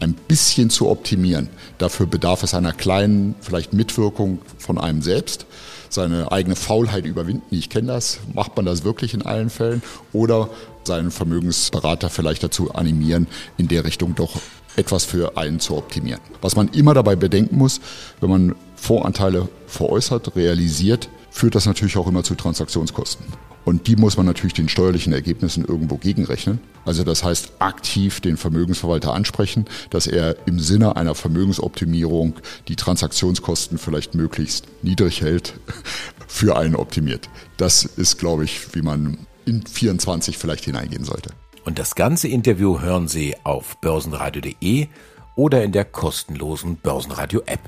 ein 0.00 0.14
bisschen 0.14 0.70
zu 0.70 0.88
optimieren. 0.88 1.50
Dafür 1.78 2.06
bedarf 2.06 2.42
es 2.42 2.54
einer 2.54 2.72
kleinen, 2.72 3.34
vielleicht 3.40 3.72
Mitwirkung 3.72 4.40
von 4.58 4.78
einem 4.78 5.02
selbst, 5.02 5.46
seine 5.90 6.32
eigene 6.32 6.56
Faulheit 6.56 7.04
überwinden. 7.04 7.42
Ich 7.50 7.68
kenne 7.68 7.88
das. 7.88 8.20
Macht 8.32 8.56
man 8.56 8.64
das 8.64 8.84
wirklich 8.84 9.12
in 9.12 9.22
allen 9.22 9.50
Fällen? 9.50 9.82
Oder 10.12 10.48
seinen 10.84 11.10
Vermögensberater 11.10 12.08
vielleicht 12.08 12.42
dazu 12.42 12.72
animieren, 12.72 13.26
in 13.58 13.68
der 13.68 13.84
Richtung 13.84 14.14
doch 14.14 14.40
etwas 14.76 15.04
für 15.04 15.36
einen 15.36 15.60
zu 15.60 15.76
optimieren. 15.76 16.20
Was 16.40 16.56
man 16.56 16.68
immer 16.68 16.94
dabei 16.94 17.16
bedenken 17.16 17.56
muss, 17.56 17.80
wenn 18.20 18.30
man 18.30 18.54
Voranteile 18.76 19.48
veräußert, 19.66 20.36
realisiert, 20.36 21.08
führt 21.30 21.54
das 21.54 21.66
natürlich 21.66 21.96
auch 21.96 22.06
immer 22.06 22.24
zu 22.24 22.34
Transaktionskosten. 22.34 23.26
Und 23.64 23.86
die 23.86 23.96
muss 23.96 24.16
man 24.16 24.26
natürlich 24.26 24.54
den 24.54 24.68
steuerlichen 24.68 25.12
Ergebnissen 25.12 25.64
irgendwo 25.64 25.96
gegenrechnen. 25.96 26.60
Also 26.84 27.04
das 27.04 27.22
heißt 27.22 27.52
aktiv 27.58 28.20
den 28.20 28.36
Vermögensverwalter 28.36 29.12
ansprechen, 29.12 29.66
dass 29.90 30.06
er 30.06 30.36
im 30.46 30.58
Sinne 30.58 30.96
einer 30.96 31.14
Vermögensoptimierung 31.14 32.34
die 32.68 32.76
Transaktionskosten 32.76 33.78
vielleicht 33.78 34.14
möglichst 34.14 34.66
niedrig 34.82 35.20
hält, 35.20 35.54
für 36.26 36.56
einen 36.56 36.74
optimiert. 36.74 37.28
Das 37.58 37.84
ist, 37.84 38.18
glaube 38.18 38.44
ich, 38.44 38.74
wie 38.74 38.82
man 38.82 39.18
in 39.44 39.64
24 39.64 40.38
vielleicht 40.38 40.64
hineingehen 40.64 41.04
sollte. 41.04 41.30
Und 41.64 41.78
das 41.78 41.94
ganze 41.94 42.28
Interview 42.28 42.80
hören 42.80 43.08
Sie 43.08 43.36
auf 43.44 43.76
börsenradio.de 43.78 44.88
oder 45.36 45.62
in 45.62 45.72
der 45.72 45.84
kostenlosen 45.84 46.76
Börsenradio-App. 46.76 47.60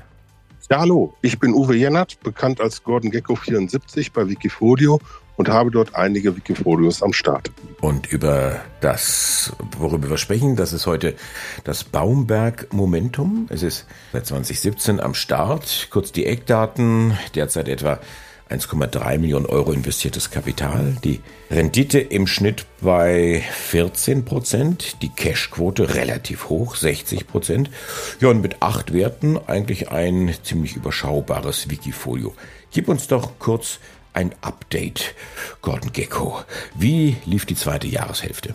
Ja, 0.69 0.79
hallo, 0.79 1.13
ich 1.21 1.39
bin 1.39 1.53
Uwe 1.53 1.75
Jennert, 1.75 2.19
bekannt 2.21 2.59
als 2.59 2.83
Gordon 2.83 3.11
Gecko 3.11 3.35
74 3.35 4.11
bei 4.11 4.27
Wikifolio 4.27 4.99
und 5.35 5.49
habe 5.49 5.71
dort 5.71 5.95
einige 5.95 6.35
Wikifolios 6.35 7.03
am 7.03 7.13
Start. 7.13 7.51
Und 7.81 8.07
über 8.07 8.61
das, 8.81 9.53
worüber 9.77 10.09
wir 10.09 10.17
sprechen, 10.17 10.55
das 10.55 10.73
ist 10.73 10.87
heute 10.87 11.15
das 11.63 11.83
Baumberg 11.83 12.73
Momentum. 12.73 13.47
Es 13.49 13.61
ist 13.61 13.85
seit 14.11 14.25
2017 14.25 14.99
am 14.99 15.13
Start. 15.13 15.89
Kurz 15.91 16.11
die 16.11 16.25
Eckdaten. 16.25 17.17
Derzeit 17.35 17.67
etwa 17.67 17.99
1,3 18.53 19.17
Millionen 19.17 19.47
Euro 19.47 19.71
investiertes 19.71 20.29
Kapital, 20.29 20.95
die 21.03 21.21
Rendite 21.49 21.99
im 21.99 22.27
Schnitt 22.27 22.67
bei 22.81 23.43
14 23.51 24.25
Prozent, 24.25 25.01
die 25.01 25.09
Cashquote 25.09 25.95
relativ 25.95 26.49
hoch, 26.49 26.75
60 26.75 27.25
Prozent. 27.25 27.71
Ja, 28.19 28.29
und 28.29 28.41
mit 28.41 28.61
acht 28.61 28.93
Werten 28.93 29.39
eigentlich 29.47 29.89
ein 29.89 30.33
ziemlich 30.43 30.75
überschaubares 30.75 31.71
Wikifolio. 31.71 32.35
Gib 32.71 32.89
uns 32.89 33.07
doch 33.07 33.39
kurz 33.39 33.79
ein 34.13 34.35
Update, 34.41 35.15
Gordon 35.61 35.91
Gecko. 35.91 36.39
Wie 36.75 37.17
lief 37.25 37.45
die 37.45 37.55
zweite 37.55 37.87
Jahreshälfte? 37.87 38.53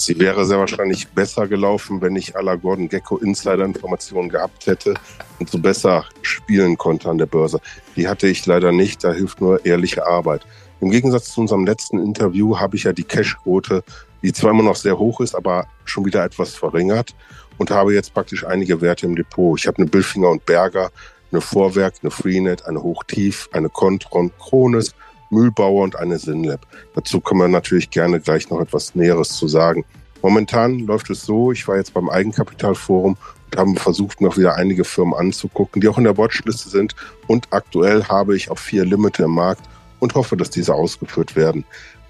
Sie 0.00 0.18
wäre 0.18 0.46
sehr 0.46 0.58
wahrscheinlich 0.58 1.08
besser 1.08 1.46
gelaufen, 1.46 2.00
wenn 2.00 2.16
ich 2.16 2.34
aller 2.34 2.56
Gordon 2.56 2.88
Gecko 2.88 3.18
Insider-Informationen 3.18 4.30
gehabt 4.30 4.66
hätte 4.66 4.94
und 5.38 5.50
so 5.50 5.58
besser 5.58 6.06
spielen 6.22 6.78
konnte 6.78 7.10
an 7.10 7.18
der 7.18 7.26
Börse. 7.26 7.60
Die 7.96 8.08
hatte 8.08 8.26
ich 8.26 8.46
leider 8.46 8.72
nicht, 8.72 9.04
da 9.04 9.12
hilft 9.12 9.42
nur 9.42 9.66
ehrliche 9.66 10.06
Arbeit. 10.06 10.46
Im 10.80 10.90
Gegensatz 10.90 11.34
zu 11.34 11.42
unserem 11.42 11.66
letzten 11.66 11.98
Interview 11.98 12.58
habe 12.58 12.76
ich 12.76 12.84
ja 12.84 12.94
die 12.94 13.04
Cash-Quote, 13.04 13.84
die 14.22 14.32
zwar 14.32 14.52
immer 14.52 14.62
noch 14.62 14.76
sehr 14.76 14.98
hoch 14.98 15.20
ist, 15.20 15.34
aber 15.34 15.66
schon 15.84 16.06
wieder 16.06 16.24
etwas 16.24 16.54
verringert 16.54 17.14
und 17.58 17.70
habe 17.70 17.92
jetzt 17.92 18.14
praktisch 18.14 18.46
einige 18.46 18.80
Werte 18.80 19.04
im 19.04 19.16
Depot. 19.16 19.60
Ich 19.60 19.66
habe 19.66 19.76
eine 19.76 19.86
Billfinger 19.86 20.30
und 20.30 20.46
Berger, 20.46 20.90
eine 21.30 21.42
Vorwerk, 21.42 21.96
eine 22.00 22.10
Freenet, 22.10 22.64
eine 22.64 22.82
Hochtief, 22.82 23.50
eine 23.52 23.68
Contron, 23.68 24.32
Krones, 24.38 24.94
Mühlbauer 25.30 25.84
und 25.84 25.96
eine 25.96 26.18
Sinlab. 26.18 26.66
Dazu 26.94 27.20
können 27.20 27.40
wir 27.40 27.48
natürlich 27.48 27.90
gerne 27.90 28.20
gleich 28.20 28.50
noch 28.50 28.60
etwas 28.60 28.94
Näheres 28.94 29.30
zu 29.30 29.48
sagen. 29.48 29.84
Momentan 30.22 30.80
läuft 30.80 31.08
es 31.10 31.22
so, 31.22 31.50
ich 31.50 31.66
war 31.66 31.76
jetzt 31.76 31.94
beim 31.94 32.10
Eigenkapitalforum 32.10 33.16
und 33.52 33.58
habe 33.58 33.80
versucht, 33.80 34.20
mir 34.20 34.28
auch 34.28 34.36
wieder 34.36 34.56
einige 34.56 34.84
Firmen 34.84 35.14
anzugucken, 35.14 35.80
die 35.80 35.88
auch 35.88 35.98
in 35.98 36.04
der 36.04 36.18
Watchliste 36.18 36.68
sind. 36.68 36.94
Und 37.26 37.48
aktuell 37.50 38.04
habe 38.04 38.36
ich 38.36 38.50
auch 38.50 38.58
vier 38.58 38.84
Limite 38.84 39.24
im 39.24 39.30
Markt 39.30 39.62
und 39.98 40.14
hoffe, 40.14 40.36
dass 40.36 40.50
diese 40.50 40.74
ausgeführt 40.74 41.36
werden. 41.36 41.64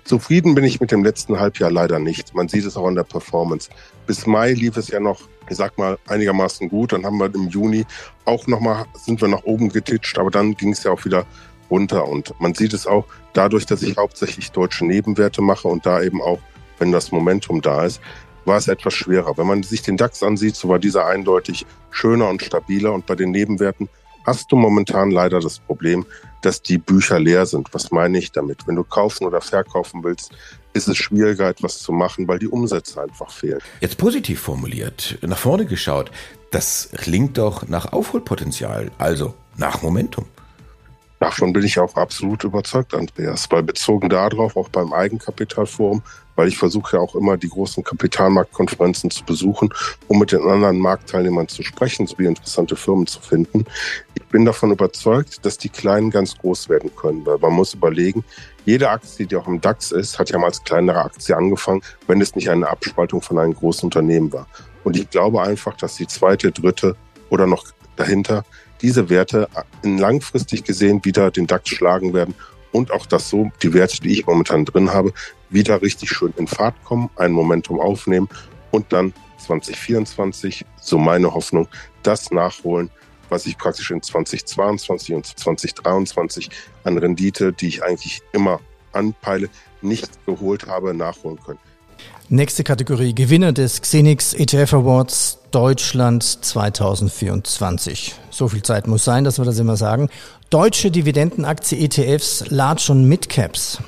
Zufrieden 0.05 0.55
bin 0.55 0.65
ich 0.65 0.81
mit 0.81 0.91
dem 0.91 1.05
letzten 1.05 1.39
Halbjahr 1.39 1.71
leider 1.71 1.99
nicht. 1.99 2.35
Man 2.35 2.49
sieht 2.49 2.65
es 2.65 2.77
auch 2.77 2.87
an 2.87 2.95
der 2.95 3.05
Performance. 3.05 3.71
Bis 4.07 4.27
Mai 4.27 4.53
lief 4.53 4.77
es 4.77 4.89
ja 4.89 4.99
noch, 4.99 5.21
ich 5.49 5.57
sag 5.57 5.79
mal, 5.79 5.99
einigermaßen 6.09 6.69
gut. 6.69 6.93
Dann 6.93 7.05
haben 7.05 7.19
wir 7.19 7.33
im 7.33 7.49
Juni 7.49 7.85
auch 8.25 8.47
nochmal, 8.47 8.87
sind 8.95 9.21
wir 9.21 9.29
nach 9.29 9.45
oben 9.45 9.69
getitscht, 9.69 10.19
aber 10.19 10.31
dann 10.31 10.57
ging 10.57 10.73
es 10.73 10.83
ja 10.83 10.91
auch 10.91 11.05
wieder 11.05 11.27
runter. 11.71 12.07
Und 12.07 12.35
man 12.41 12.55
sieht 12.55 12.73
es 12.73 12.87
auch 12.87 13.07
dadurch, 13.33 13.67
dass 13.67 13.83
ich 13.83 13.97
hauptsächlich 13.97 14.51
deutsche 14.53 14.85
Nebenwerte 14.85 15.43
mache 15.43 15.69
und 15.69 15.87
da 15.87 16.03
eben 16.03 16.21
auch, 16.21 16.41
wenn 16.79 16.93
das 16.93 17.13
Momentum 17.13 17.61
da 17.61 17.85
ist, 17.85 18.01
war 18.45 18.57
es 18.57 18.69
etwas 18.69 18.95
schwerer. 18.95 19.37
Wenn 19.37 19.47
man 19.47 19.63
sich 19.63 19.83
den 19.83 19.97
DAX 19.97 20.23
ansieht, 20.23 20.57
so 20.57 20.69
war 20.69 20.79
dieser 20.79 21.07
eindeutig 21.07 21.67
schöner 21.91 22.29
und 22.29 22.43
stabiler. 22.43 22.93
Und 22.93 23.07
bei 23.07 23.15
den 23.15 23.31
Nebenwerten 23.31 23.89
hast 24.25 24.51
du 24.53 24.57
momentan 24.57 25.11
leider 25.11 25.41
das 25.41 25.59
Problem, 25.59 26.07
dass 26.43 26.63
die 26.63 26.79
Bücher 26.79 27.19
leer 27.21 27.47
sind. 27.47 27.73
Was 27.73 27.91
meine 27.91 28.19
ich 28.19 28.33
damit? 28.33 28.67
Wenn 28.67 28.77
du 28.77 28.85
kaufen 28.85 29.27
oder 29.27 29.41
verkaufen 29.41 30.03
willst, 30.03 30.33
ist 30.73 30.89
es 30.89 30.97
schwieriger, 30.97 31.49
etwas 31.49 31.81
zu 31.81 31.93
machen, 31.93 32.29
weil 32.29 32.39
die 32.39 32.49
Umsätze 32.49 33.03
einfach 33.03 33.31
fehlen. 33.31 33.61
Jetzt 33.81 33.99
positiv 33.99 34.41
formuliert, 34.41 35.19
nach 35.23 35.39
vorne 35.39 35.67
geschaut, 35.67 36.11
das 36.51 36.91
klingt 36.97 37.39
doch 37.39 37.69
nach 37.69 37.93
Aufholpotenzial, 37.93 38.91
also 38.99 39.35
nach 39.57 39.83
Momentum. 39.83 40.27
Davon 41.21 41.53
bin 41.53 41.65
ich 41.65 41.79
auch 41.79 41.97
absolut 41.97 42.45
überzeugt, 42.45 42.95
Andreas, 42.95 43.47
weil 43.51 43.63
bezogen 43.63 44.09
darauf, 44.09 44.57
auch 44.57 44.71
beim 44.71 44.95
Eigenkapitalforum, 44.95 46.03
weil 46.35 46.49
ich 46.49 46.57
versuche 46.57 46.97
ja 46.97 47.03
auch 47.03 47.15
immer 47.15 47.37
die 47.37 47.51
großen 47.51 47.85
Kapitalmarktkonferenzen 47.85 49.11
zu 49.11 49.23
besuchen, 49.25 49.69
um 50.09 50.19
mit 50.19 50.33
den 50.33 50.41
anderen 50.41 50.79
Marktteilnehmern 50.79 51.47
zu 51.47 51.63
sprechen, 51.63 52.07
sowie 52.07 52.25
interessante 52.25 52.75
Firmen 52.75 53.07
zu 53.07 53.21
finden. 53.21 53.67
Ich 54.15 54.25
bin 54.29 54.47
davon 54.47 54.73
überzeugt, 54.73 55.45
dass 55.45 55.59
die 55.59 55.69
Kleinen 55.69 56.11
ganz 56.11 56.39
groß 56.39 56.71
werden 56.71 56.91
können, 56.97 57.27
weil 57.27 57.37
man 57.37 57.53
muss 57.53 57.75
überlegen, 57.75 58.25
jede 58.65 58.89
Aktie, 58.89 59.27
die 59.27 59.37
auch 59.37 59.47
im 59.47 59.61
DAX 59.61 59.93
ist, 59.93 60.19
hat 60.19 60.31
ja 60.31 60.39
mal 60.39 60.47
als 60.47 60.65
kleinere 60.65 61.05
Aktie 61.05 61.37
angefangen, 61.37 61.83
wenn 62.07 62.23
es 62.23 62.35
nicht 62.35 62.49
eine 62.49 62.67
Abspaltung 62.67 63.21
von 63.21 63.39
einem 63.39 63.55
großen 63.55 63.89
Unternehmen 63.89 64.33
war. 64.33 64.47
Und 64.85 64.97
ich 64.97 65.11
glaube 65.11 65.43
einfach, 65.43 65.77
dass 65.77 65.97
die 65.97 66.07
zweite, 66.07 66.51
dritte 66.51 66.97
oder 67.29 67.47
noch 67.47 67.67
dahinter 67.97 68.45
diese 68.83 69.11
Werte 69.11 69.49
in 69.83 69.99
langfristig 69.99 70.65
gesehen 70.65 71.05
wieder 71.05 71.31
den 71.31 71.47
DAX 71.47 71.69
schlagen 71.69 72.15
werden 72.15 72.35
und 72.73 72.93
auch, 72.93 73.07
dass 73.07 73.29
so 73.29 73.51
die 73.63 73.75
Werte, 73.75 74.01
die 74.01 74.13
ich 74.13 74.27
momentan 74.27 74.65
drin 74.65 74.93
habe, 74.93 75.13
wieder 75.49 75.83
richtig 75.83 76.11
schön 76.11 76.33
in 76.37 76.47
Fahrt 76.47 76.83
kommen, 76.85 77.11
ein 77.17 77.33
Momentum 77.33 77.81
aufnehmen 77.81 78.29
und 78.71 78.93
dann 78.93 79.13
2024, 79.39 80.65
so 80.81 80.99
meine 80.99 81.35
Hoffnung, 81.35 81.69
das 82.03 82.31
nachholen, 82.31 82.91
was 83.29 83.47
ich 83.47 83.59
praktisch 83.59 83.91
in 83.91 84.03
2022 84.03 85.15
und 85.15 85.27
2023 85.27 86.51
an 86.85 86.99
Rendite, 86.99 87.53
die 87.53 87.69
ich 87.69 87.83
eigentlich 87.83 88.23
immer 88.33 88.61
anpeile, 88.93 89.49
nicht 89.83 90.25
geholt 90.27 90.67
habe, 90.67 90.95
nachholen 90.95 91.39
können. 91.45 91.59
Nächste 92.33 92.63
Kategorie, 92.63 93.13
Gewinner 93.13 93.53
des 93.53 93.83
Xenix 93.83 94.35
ETF 94.35 94.75
Awards 94.75 95.39
Deutschland 95.51 96.23
2024. 96.23 98.15
So 98.31 98.47
viel 98.47 98.63
Zeit 98.63 98.87
muss 98.87 99.05
sein, 99.05 99.25
dass 99.25 99.39
wir 99.39 99.45
das 99.45 99.59
immer 99.59 99.77
sagen. 99.77 100.09
Deutsche 100.49 100.93
Dividendenaktie 100.93 101.81
ETFs, 101.81 102.45
Large 102.49 102.93
und 102.93 103.09
Midcaps. 103.09 103.79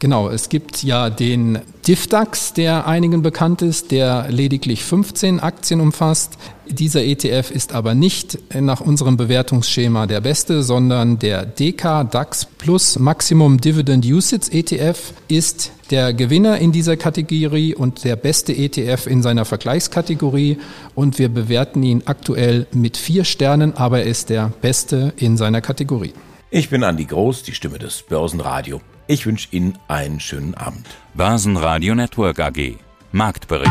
Genau, 0.00 0.28
es 0.28 0.48
gibt 0.48 0.82
ja 0.82 1.10
den 1.10 1.60
DIFDAX, 1.86 2.54
der 2.54 2.88
einigen 2.88 3.22
bekannt 3.22 3.62
ist, 3.62 3.92
der 3.92 4.26
lediglich 4.30 4.82
15 4.82 5.38
Aktien 5.38 5.80
umfasst. 5.80 6.38
Dieser 6.68 7.04
ETF 7.04 7.52
ist 7.52 7.72
aber 7.72 7.94
nicht 7.94 8.36
nach 8.52 8.80
unserem 8.80 9.16
Bewertungsschema 9.16 10.08
der 10.08 10.20
beste, 10.20 10.64
sondern 10.64 11.20
der 11.20 11.46
DK 11.46 12.02
DAX 12.10 12.46
Plus 12.46 12.98
Maximum 12.98 13.60
Dividend 13.60 14.04
Usage 14.04 14.50
ETF 14.50 15.12
ist 15.28 15.70
der 15.90 16.12
Gewinner 16.12 16.58
in 16.58 16.72
dieser 16.72 16.96
Kategorie 16.96 17.74
und 17.74 18.04
der 18.04 18.16
beste 18.16 18.52
ETF 18.52 19.06
in 19.06 19.22
seiner 19.22 19.44
Vergleichskategorie 19.44 20.58
und 20.94 21.18
wir 21.18 21.28
bewerten 21.28 21.82
ihn 21.82 22.02
aktuell 22.06 22.66
mit 22.72 22.96
vier 22.96 23.24
Sternen, 23.24 23.76
aber 23.76 24.00
er 24.00 24.06
ist 24.06 24.30
der 24.30 24.52
beste 24.60 25.12
in 25.16 25.36
seiner 25.36 25.60
Kategorie. 25.60 26.12
Ich 26.50 26.70
bin 26.70 26.84
Andi 26.84 27.04
Groß, 27.04 27.42
die 27.42 27.54
Stimme 27.54 27.78
des 27.78 28.02
Börsenradio. 28.02 28.80
Ich 29.08 29.26
wünsche 29.26 29.48
Ihnen 29.52 29.78
einen 29.88 30.20
schönen 30.20 30.54
Abend. 30.54 30.86
Börsenradio 31.14 31.94
Network 31.94 32.40
AG. 32.40 32.76
Marktbericht. 33.12 33.70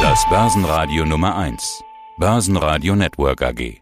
Das 0.00 0.28
Börsenradio 0.28 1.06
Nummer 1.06 1.36
1. 1.36 1.82
Börsenradio 2.18 2.94
Network 2.94 3.40
AG. 3.42 3.81